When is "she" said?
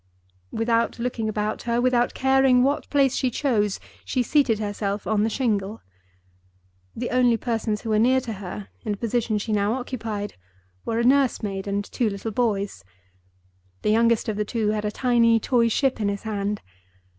3.15-3.29, 4.03-4.23, 9.37-9.53